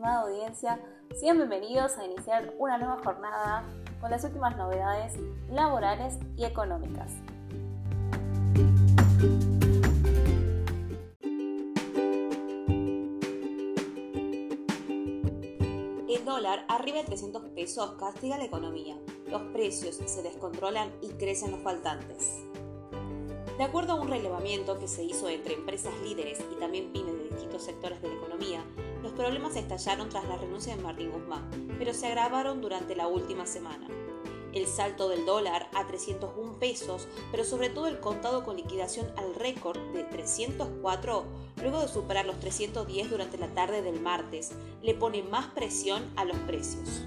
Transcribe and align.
estimada 0.00 0.22
audiencia, 0.22 0.80
sean 1.14 1.36
bienvenidos 1.36 1.98
a 1.98 2.06
iniciar 2.06 2.54
una 2.58 2.78
nueva 2.78 2.96
jornada 3.04 3.64
con 4.00 4.10
las 4.10 4.24
últimas 4.24 4.56
novedades 4.56 5.12
laborales 5.50 6.18
y 6.38 6.46
económicas. 6.46 7.12
El 16.08 16.24
dólar 16.24 16.64
arriba 16.68 17.00
de 17.00 17.04
300 17.04 17.42
pesos 17.50 17.90
castiga 17.98 18.38
la 18.38 18.44
economía, 18.44 18.96
los 19.26 19.42
precios 19.52 19.96
se 19.96 20.22
descontrolan 20.22 20.90
y 21.02 21.10
crecen 21.10 21.50
los 21.50 21.60
faltantes. 21.60 22.40
De 23.58 23.64
acuerdo 23.64 23.92
a 23.92 24.00
un 24.00 24.08
relevamiento 24.08 24.78
que 24.78 24.88
se 24.88 25.04
hizo 25.04 25.28
entre 25.28 25.52
empresas 25.52 25.92
líderes 26.02 26.42
y 26.50 26.58
también 26.58 26.90
pymes 26.90 27.12
de 27.18 27.24
distintos 27.24 27.62
sectores 27.64 28.00
de 28.00 28.08
la 28.08 28.14
economía, 28.14 28.64
los 29.02 29.12
problemas 29.12 29.56
estallaron 29.56 30.08
tras 30.08 30.24
la 30.24 30.36
renuncia 30.36 30.76
de 30.76 30.82
Martín 30.82 31.10
Guzmán, 31.10 31.48
pero 31.78 31.94
se 31.94 32.06
agravaron 32.06 32.60
durante 32.60 32.94
la 32.96 33.06
última 33.06 33.46
semana. 33.46 33.86
El 34.52 34.66
salto 34.66 35.08
del 35.08 35.26
dólar 35.26 35.68
a 35.74 35.86
301 35.86 36.58
pesos, 36.58 37.06
pero 37.30 37.44
sobre 37.44 37.68
todo 37.68 37.86
el 37.86 38.00
contado 38.00 38.44
con 38.44 38.56
liquidación 38.56 39.06
al 39.16 39.34
récord 39.34 39.78
de 39.92 40.02
304, 40.02 41.24
luego 41.62 41.80
de 41.80 41.88
superar 41.88 42.26
los 42.26 42.40
310 42.40 43.10
durante 43.10 43.38
la 43.38 43.48
tarde 43.54 43.82
del 43.82 44.00
martes, 44.00 44.52
le 44.82 44.94
pone 44.94 45.22
más 45.22 45.46
presión 45.46 46.10
a 46.16 46.24
los 46.24 46.36
precios. 46.38 47.02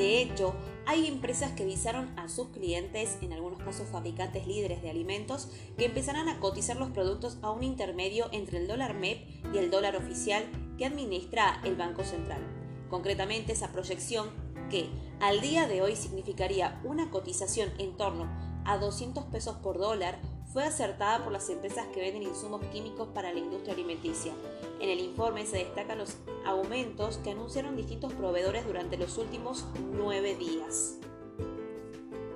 De 0.00 0.22
hecho, 0.22 0.54
hay 0.86 1.06
empresas 1.06 1.52
que 1.52 1.64
avisaron 1.64 2.18
a 2.18 2.30
sus 2.30 2.48
clientes, 2.48 3.18
en 3.20 3.34
algunos 3.34 3.62
casos 3.62 3.86
fabricantes 3.86 4.46
líderes 4.46 4.80
de 4.80 4.88
alimentos, 4.88 5.50
que 5.76 5.84
empezarán 5.84 6.26
a 6.30 6.40
cotizar 6.40 6.78
los 6.78 6.88
productos 6.88 7.36
a 7.42 7.50
un 7.50 7.62
intermedio 7.62 8.30
entre 8.32 8.56
el 8.56 8.66
dólar 8.66 8.94
MEP 8.94 9.28
y 9.52 9.58
el 9.58 9.70
dólar 9.70 9.96
oficial 9.96 10.42
que 10.78 10.86
administra 10.86 11.60
el 11.64 11.76
Banco 11.76 12.02
Central. 12.02 12.40
Concretamente, 12.88 13.52
esa 13.52 13.72
proyección 13.72 14.30
que 14.70 14.88
al 15.20 15.42
día 15.42 15.68
de 15.68 15.82
hoy 15.82 15.96
significaría 15.96 16.80
una 16.82 17.10
cotización 17.10 17.68
en 17.76 17.94
torno 17.98 18.26
a 18.64 18.78
200 18.78 19.24
pesos 19.26 19.56
por 19.56 19.76
dólar 19.76 20.18
fue 20.52 20.64
acertada 20.64 21.22
por 21.22 21.32
las 21.32 21.48
empresas 21.48 21.86
que 21.88 22.00
venden 22.00 22.24
insumos 22.24 22.60
químicos 22.72 23.08
para 23.14 23.32
la 23.32 23.38
industria 23.38 23.74
alimenticia. 23.74 24.32
En 24.80 24.88
el 24.88 25.00
informe 25.00 25.46
se 25.46 25.58
destacan 25.58 25.98
los 25.98 26.16
aumentos 26.44 27.18
que 27.18 27.30
anunciaron 27.30 27.76
distintos 27.76 28.12
proveedores 28.14 28.66
durante 28.66 28.96
los 28.96 29.16
últimos 29.18 29.66
nueve 29.92 30.34
días. 30.34 30.96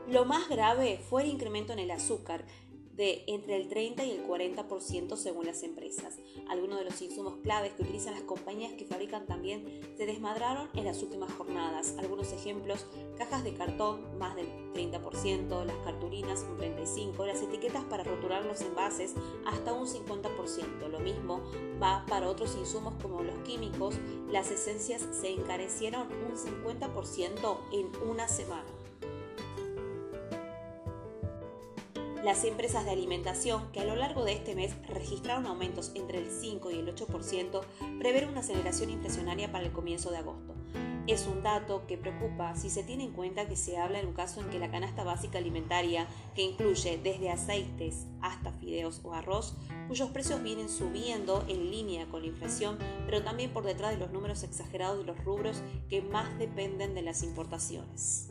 Lo 0.08 0.24
más 0.26 0.48
grave 0.48 1.00
fue 1.08 1.22
el 1.22 1.30
incremento 1.30 1.72
en 1.72 1.80
el 1.80 1.90
azúcar, 1.90 2.44
de 2.96 3.24
entre 3.26 3.56
el 3.56 3.68
30 3.68 4.04
y 4.04 4.12
el 4.12 4.26
40% 4.26 5.16
según 5.16 5.46
las 5.46 5.62
empresas. 5.62 6.18
Algunos 6.48 6.78
de 6.78 6.84
los 6.84 7.00
insumos 7.02 7.34
claves 7.42 7.72
que 7.72 7.82
utilizan 7.82 8.14
las 8.14 8.22
compañías 8.22 8.72
que 8.72 8.84
fabrican 8.84 9.26
también 9.26 9.64
se 9.96 10.06
desmadraron 10.06 10.68
en 10.74 10.84
las 10.84 11.02
últimas 11.02 11.32
jornadas. 11.32 11.94
Algunos 11.98 12.32
ejemplos, 12.32 12.86
cajas 13.18 13.44
de 13.44 13.54
cartón 13.54 14.18
más 14.18 14.36
del 14.36 14.46
30%, 14.74 15.64
las 15.64 15.76
cartulinas 15.78 16.44
un 16.48 16.58
35%, 16.58 17.26
las 17.26 17.42
etiquetas 17.42 17.84
para 17.84 18.04
rotular 18.04 18.44
los 18.44 18.60
envases 18.60 19.14
hasta 19.46 19.72
un 19.72 19.86
50%. 19.86 20.88
Lo 20.88 21.00
mismo 21.00 21.42
va 21.82 22.04
para 22.08 22.28
otros 22.28 22.54
insumos 22.56 22.94
como 23.02 23.22
los 23.22 23.36
químicos, 23.44 23.96
las 24.30 24.50
esencias 24.50 25.06
se 25.12 25.30
encarecieron 25.30 26.08
un 26.28 26.36
50% 26.36 27.58
en 27.72 27.90
una 28.08 28.28
semana. 28.28 28.83
Las 32.24 32.42
empresas 32.44 32.86
de 32.86 32.90
alimentación, 32.90 33.70
que 33.70 33.80
a 33.80 33.84
lo 33.84 33.96
largo 33.96 34.24
de 34.24 34.32
este 34.32 34.54
mes 34.54 34.74
registraron 34.88 35.44
aumentos 35.44 35.92
entre 35.94 36.16
el 36.16 36.30
5 36.30 36.70
y 36.70 36.78
el 36.78 36.94
8%, 36.94 37.60
prevén 37.98 38.30
una 38.30 38.40
aceleración 38.40 38.88
inflacionaria 38.88 39.52
para 39.52 39.66
el 39.66 39.72
comienzo 39.72 40.10
de 40.10 40.16
agosto. 40.16 40.54
Es 41.06 41.26
un 41.26 41.42
dato 41.42 41.86
que 41.86 41.98
preocupa 41.98 42.56
si 42.56 42.70
se 42.70 42.82
tiene 42.82 43.04
en 43.04 43.12
cuenta 43.12 43.46
que 43.46 43.56
se 43.56 43.76
habla 43.76 44.00
en 44.00 44.06
un 44.06 44.14
caso 44.14 44.40
en 44.40 44.48
que 44.48 44.58
la 44.58 44.70
canasta 44.70 45.04
básica 45.04 45.36
alimentaria, 45.36 46.08
que 46.34 46.40
incluye 46.40 46.96
desde 46.96 47.28
aceites 47.28 48.06
hasta 48.22 48.52
fideos 48.52 49.02
o 49.04 49.12
arroz, 49.12 49.54
cuyos 49.86 50.08
precios 50.08 50.42
vienen 50.42 50.70
subiendo 50.70 51.44
en 51.46 51.70
línea 51.70 52.06
con 52.06 52.22
la 52.22 52.28
inflación, 52.28 52.78
pero 53.04 53.22
también 53.22 53.52
por 53.52 53.64
detrás 53.64 53.90
de 53.90 53.98
los 53.98 54.12
números 54.12 54.44
exagerados 54.44 54.96
de 54.96 55.04
los 55.04 55.22
rubros 55.22 55.60
que 55.90 56.00
más 56.00 56.38
dependen 56.38 56.94
de 56.94 57.02
las 57.02 57.22
importaciones. 57.22 58.30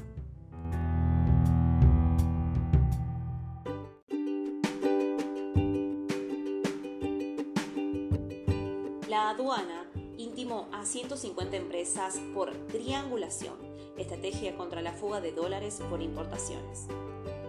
La 9.13 9.29
aduana 9.29 9.85
intimó 10.17 10.67
a 10.71 10.87
150 10.87 11.55
empresas 11.55 12.19
por 12.33 12.51
triangulación, 12.69 13.53
estrategia 13.95 14.57
contra 14.57 14.81
la 14.81 14.91
fuga 14.93 15.21
de 15.21 15.31
dólares 15.31 15.79
por 15.87 16.01
importaciones. 16.01 16.87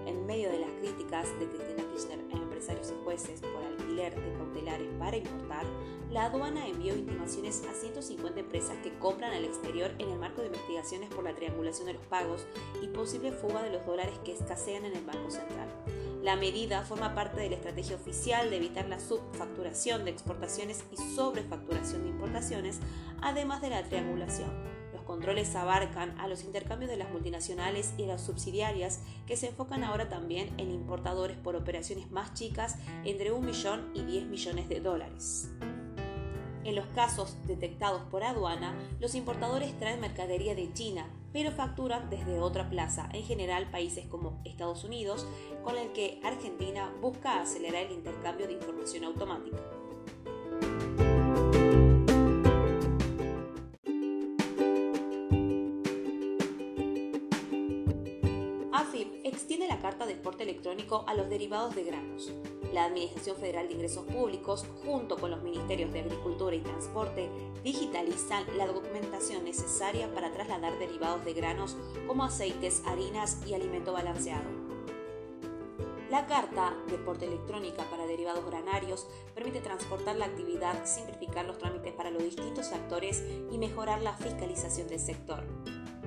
En 0.04 0.26
medio 0.26 0.50
de 0.50 0.58
las 0.58 0.68
críticas 0.72 1.26
de 1.40 1.48
Cristina 1.48 1.82
Kirchner 1.90 2.20
a 2.34 2.36
empresarios 2.36 2.90
y 2.90 3.02
jueces 3.02 3.40
por 3.40 3.64
alquiler 3.64 4.14
de 4.14 4.36
cautelares 4.36 4.90
para 4.98 5.16
importar, 5.16 5.64
la 6.10 6.26
aduana 6.26 6.68
envió 6.68 6.94
intimaciones 6.94 7.62
a 7.66 7.72
150 7.72 8.40
empresas 8.40 8.76
que 8.82 8.92
compran 8.98 9.32
al 9.32 9.46
exterior 9.46 9.90
en 9.98 10.10
el 10.10 10.18
marco 10.18 10.42
de 10.42 10.48
investigaciones 10.48 11.08
por 11.14 11.24
la 11.24 11.34
triangulación 11.34 11.86
de 11.86 11.94
los 11.94 12.06
pagos 12.08 12.46
y 12.82 12.88
posible 12.88 13.32
fuga 13.32 13.62
de 13.62 13.70
los 13.70 13.86
dólares 13.86 14.18
que 14.22 14.34
escasean 14.34 14.84
en 14.84 14.96
el 14.96 15.04
Banco 15.06 15.30
Central. 15.30 15.70
La 16.24 16.36
medida 16.36 16.80
forma 16.80 17.14
parte 17.14 17.38
de 17.38 17.50
la 17.50 17.56
estrategia 17.56 17.96
oficial 17.96 18.48
de 18.48 18.56
evitar 18.56 18.88
la 18.88 18.98
subfacturación 18.98 20.06
de 20.06 20.10
exportaciones 20.10 20.82
y 20.90 20.96
sobrefacturación 20.96 22.02
de 22.02 22.08
importaciones, 22.08 22.80
además 23.20 23.60
de 23.60 23.68
la 23.68 23.82
triangulación. 23.82 24.50
Los 24.94 25.02
controles 25.02 25.54
abarcan 25.54 26.18
a 26.18 26.26
los 26.26 26.44
intercambios 26.44 26.90
de 26.90 26.96
las 26.96 27.10
multinacionales 27.10 27.92
y 27.98 28.06
las 28.06 28.22
subsidiarias 28.22 29.00
que 29.26 29.36
se 29.36 29.48
enfocan 29.48 29.84
ahora 29.84 30.08
también 30.08 30.48
en 30.56 30.70
importadores 30.70 31.36
por 31.36 31.56
operaciones 31.56 32.10
más 32.10 32.32
chicas 32.32 32.78
entre 33.04 33.30
1 33.30 33.46
millón 33.46 33.90
y 33.92 34.02
10 34.04 34.24
millones 34.24 34.70
de 34.70 34.80
dólares. 34.80 35.50
En 36.64 36.74
los 36.74 36.86
casos 36.94 37.36
detectados 37.46 38.00
por 38.04 38.24
aduana, 38.24 38.74
los 38.98 39.14
importadores 39.14 39.78
traen 39.78 40.00
mercadería 40.00 40.54
de 40.54 40.72
China, 40.72 41.06
pero 41.34 41.50
facturan 41.50 42.08
desde 42.10 42.38
otra 42.38 42.70
plaza, 42.70 43.08
en 43.12 43.24
general 43.24 43.68
países 43.68 44.06
como 44.06 44.40
Estados 44.44 44.84
Unidos, 44.84 45.26
con 45.64 45.76
el 45.76 45.92
que 45.92 46.20
Argentina 46.22 46.94
busca 47.02 47.40
acelerar 47.40 47.86
el 47.86 47.92
intercambio 47.92 48.46
de 48.46 48.52
información 48.52 49.02
automática. 49.02 49.58
AFIP 58.74 59.24
extiende 59.24 59.68
la 59.68 59.78
carta 59.78 60.04
de 60.04 60.14
exporte 60.14 60.42
electrónico 60.42 61.04
a 61.06 61.14
los 61.14 61.28
derivados 61.28 61.76
de 61.76 61.84
granos. 61.84 62.32
La 62.72 62.86
Administración 62.86 63.36
Federal 63.36 63.68
de 63.68 63.74
Ingresos 63.74 64.04
Públicos, 64.04 64.66
junto 64.84 65.16
con 65.16 65.30
los 65.30 65.44
Ministerios 65.44 65.92
de 65.92 66.00
Agricultura 66.00 66.56
y 66.56 66.60
Transporte, 66.60 67.30
digitalizan 67.62 68.44
la 68.58 68.66
documentación 68.66 69.44
necesaria 69.44 70.12
para 70.12 70.32
trasladar 70.32 70.76
derivados 70.80 71.24
de 71.24 71.34
granos 71.34 71.76
como 72.08 72.24
aceites, 72.24 72.82
harinas 72.84 73.46
y 73.46 73.54
alimento 73.54 73.92
balanceado. 73.92 74.50
La 76.10 76.26
carta 76.26 76.76
de 76.88 76.98
porte 76.98 77.26
electrónica 77.26 77.84
para 77.90 78.06
derivados 78.06 78.44
granarios 78.44 79.06
permite 79.36 79.60
transportar 79.60 80.16
la 80.16 80.26
actividad, 80.26 80.84
simplificar 80.84 81.44
los 81.44 81.58
trámites 81.58 81.92
para 81.92 82.10
los 82.10 82.24
distintos 82.24 82.72
actores 82.72 83.22
y 83.52 83.56
mejorar 83.56 84.02
la 84.02 84.16
fiscalización 84.16 84.88
del 84.88 84.98
sector. 84.98 85.44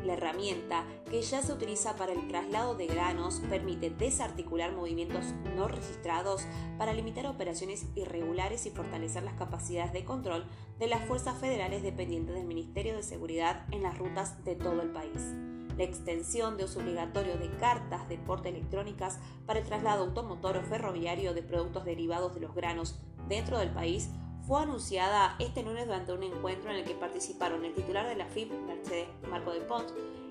La 0.07 0.13
herramienta, 0.13 0.85
que 1.11 1.21
ya 1.21 1.41
se 1.41 1.51
utiliza 1.51 1.97
para 1.97 2.13
el 2.13 2.29
traslado 2.29 2.75
de 2.75 2.87
granos, 2.87 3.41
permite 3.49 3.89
desarticular 3.89 4.71
movimientos 4.71 5.33
no 5.57 5.67
registrados 5.67 6.45
para 6.77 6.93
limitar 6.93 7.27
operaciones 7.27 7.87
irregulares 7.93 8.65
y 8.65 8.69
fortalecer 8.69 9.23
las 9.23 9.33
capacidades 9.33 9.91
de 9.91 10.05
control 10.05 10.45
de 10.79 10.87
las 10.87 11.03
fuerzas 11.03 11.37
federales 11.41 11.83
dependientes 11.83 12.35
del 12.35 12.45
Ministerio 12.45 12.95
de 12.95 13.03
Seguridad 13.03 13.65
en 13.73 13.83
las 13.83 13.97
rutas 13.97 14.41
de 14.45 14.55
todo 14.55 14.81
el 14.81 14.91
país. 14.91 15.35
La 15.77 15.83
extensión 15.83 16.55
de 16.55 16.63
uso 16.63 16.79
obligatorio 16.79 17.37
de 17.37 17.49
cartas 17.57 18.07
de 18.07 18.17
porte 18.17 18.47
electrónicas 18.47 19.19
para 19.45 19.59
el 19.59 19.65
traslado 19.65 20.05
automotor 20.05 20.55
o 20.55 20.63
ferroviario 20.63 21.33
de 21.33 21.43
productos 21.43 21.83
derivados 21.83 22.33
de 22.33 22.39
los 22.39 22.55
granos 22.55 22.97
dentro 23.27 23.59
del 23.59 23.71
país 23.71 24.09
fue 24.47 24.61
anunciada 24.61 25.35
este 25.39 25.61
lunes 25.61 25.87
durante 25.87 26.13
un 26.13 26.23
encuentro 26.23 26.71
en 26.71 26.77
el 26.77 26.85
que 26.85 26.95
participaron 26.95 27.65
el 27.65 27.73
titular 27.73 28.07
de 28.07 28.15
la 28.15 28.27
FIP, 28.27 28.49
Mercedes 28.65 29.09
Marco 29.29 29.51
de 29.51 29.59
Pont, 29.59 29.89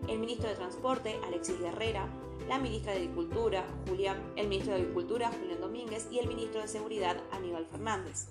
el 0.09 0.19
ministro 0.19 0.49
de 0.49 0.55
Transporte, 0.55 1.21
Alexis 1.27 1.61
Guerrera, 1.61 2.09
la 2.49 2.59
ministra 2.59 2.93
de 2.93 3.01
Agricultura, 3.01 3.67
Julián, 3.87 4.33
el 4.37 4.49
ministro 4.49 4.75
de 4.75 4.81
Agricultura, 4.81 5.31
Julián 5.39 5.61
Domínguez, 5.61 6.09
y 6.11 6.19
el 6.19 6.29
ministro 6.29 6.63
de 6.63 6.69
Seguridad, 6.69 7.23
Aníbal 7.31 7.67
Fernández. 7.67 8.29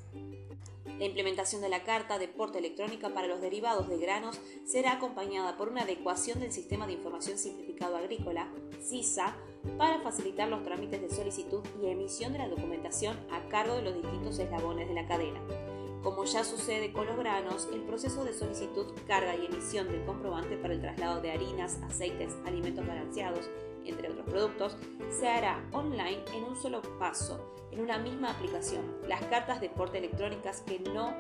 La 0.98 1.06
implementación 1.06 1.62
de 1.62 1.70
la 1.70 1.84
Carta 1.84 2.18
de 2.18 2.30
Porte 2.30 2.58
Electrónica 2.58 3.14
para 3.14 3.28
los 3.28 3.42
derivados 3.42 3.88
de 3.88 4.00
granos 4.00 4.40
será 4.66 4.94
acompañada 4.94 5.56
por 5.56 5.70
una 5.70 5.84
adecuación 5.84 6.40
del 6.40 6.52
Sistema 6.52 6.88
de 6.88 6.94
Información 6.94 7.38
Simplificado 7.38 7.98
Agrícola, 7.98 8.50
SISA, 8.82 9.36
para 9.78 10.00
facilitar 10.00 10.48
los 10.48 10.64
trámites 10.64 11.02
de 11.02 11.10
solicitud 11.10 11.62
y 11.84 11.88
emisión 11.88 12.34
de 12.34 12.40
la 12.40 12.50
documentación 12.50 13.20
a 13.30 13.48
cargo 13.50 13.76
de 13.76 13.84
los 13.84 13.96
distintos 14.02 14.40
eslabones 14.40 14.88
de 14.88 14.94
la 14.96 15.08
cadena. 15.08 15.42
Como 16.06 16.24
ya 16.24 16.44
sucede 16.44 16.94
con 16.94 17.07
los 17.07 17.18
granos, 17.18 17.68
el 17.74 17.81
proceso 17.81 18.24
de 18.24 18.31
solicitud, 18.31 18.86
carga 19.07 19.36
y 19.36 19.48
emisión 19.48 19.88
del 19.88 20.06
comprobante 20.06 20.56
para 20.56 20.75
el 20.75 20.80
traslado 20.80 21.19
de 21.19 21.31
harinas, 21.31 21.80
aceites, 21.81 22.36
alimentos 22.46 22.86
balanceados, 22.86 23.50
entre 23.86 24.12
otros 24.12 24.28
productos, 24.28 24.78
se 25.10 25.28
hará 25.28 25.68
online 25.72 26.24
en 26.36 26.44
un 26.44 26.56
solo 26.57 26.84
paso, 27.00 27.56
en 27.72 27.81
una 27.81 27.98
misma 27.98 28.30
aplicación. 28.30 28.84
Las 29.07 29.24
cartas 29.24 29.60
de 29.60 29.69
porte 29.69 29.98
electrónicas 29.98 30.62
que 30.62 30.78
no, 30.78 31.16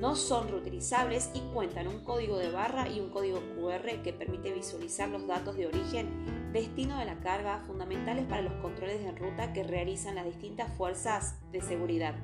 no 0.00 0.16
son 0.16 0.48
reutilizables 0.48 1.30
y 1.32 1.38
cuentan 1.54 1.86
un 1.86 2.02
código 2.02 2.36
de 2.36 2.50
barra 2.50 2.88
y 2.88 2.98
un 2.98 3.10
código 3.10 3.38
QR 3.54 4.02
que 4.02 4.12
permite 4.12 4.52
visualizar 4.52 5.10
los 5.10 5.28
datos 5.28 5.56
de 5.56 5.68
origen, 5.68 6.52
destino 6.52 6.98
de 6.98 7.04
la 7.04 7.20
carga, 7.20 7.62
fundamentales 7.68 8.26
para 8.26 8.42
los 8.42 8.54
controles 8.54 9.00
de 9.00 9.12
ruta 9.12 9.52
que 9.52 9.62
realizan 9.62 10.16
las 10.16 10.24
distintas 10.24 10.76
fuerzas 10.76 11.36
de 11.52 11.60
seguridad. 11.60 12.16